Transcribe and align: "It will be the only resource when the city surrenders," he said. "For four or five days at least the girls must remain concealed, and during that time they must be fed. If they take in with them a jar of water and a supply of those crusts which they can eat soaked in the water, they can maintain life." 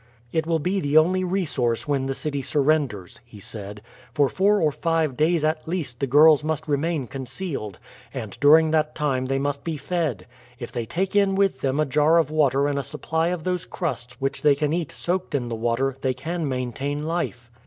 "It 0.31 0.47
will 0.47 0.57
be 0.57 0.79
the 0.79 0.97
only 0.97 1.23
resource 1.23 1.87
when 1.87 2.07
the 2.07 2.15
city 2.15 2.41
surrenders," 2.41 3.19
he 3.23 3.39
said. 3.39 3.83
"For 4.15 4.29
four 4.29 4.59
or 4.59 4.71
five 4.71 5.15
days 5.15 5.43
at 5.43 5.67
least 5.67 5.99
the 5.99 6.07
girls 6.07 6.43
must 6.43 6.67
remain 6.67 7.05
concealed, 7.05 7.77
and 8.11 8.35
during 8.41 8.71
that 8.71 8.95
time 8.95 9.27
they 9.27 9.37
must 9.37 9.63
be 9.63 9.77
fed. 9.77 10.25
If 10.57 10.71
they 10.71 10.87
take 10.87 11.15
in 11.15 11.35
with 11.35 11.61
them 11.61 11.79
a 11.79 11.85
jar 11.85 12.17
of 12.17 12.31
water 12.31 12.67
and 12.67 12.79
a 12.79 12.83
supply 12.83 13.27
of 13.27 13.43
those 13.43 13.67
crusts 13.67 14.19
which 14.19 14.41
they 14.41 14.55
can 14.55 14.73
eat 14.73 14.91
soaked 14.91 15.35
in 15.35 15.49
the 15.49 15.55
water, 15.55 15.95
they 16.01 16.15
can 16.15 16.49
maintain 16.49 17.05
life." 17.05 17.51